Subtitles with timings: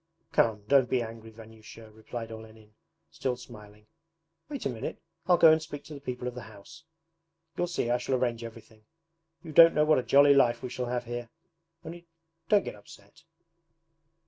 [0.31, 2.73] 'Come, don't be angry, Vanyusha,' replied Olenin,
[3.11, 3.85] still smiling.
[4.49, 6.85] 'Wait a minute, I'll go and speak to the people of the house;
[7.55, 8.83] you'll see I shall arrange everything.
[9.43, 11.29] You don't know what a jolly life we shall have here.
[11.85, 12.07] Only
[12.49, 13.25] don't get upset.'